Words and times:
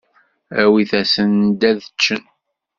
Awit-asen-d 0.61 1.61
ad 1.71 1.79
ččen. 1.97 2.23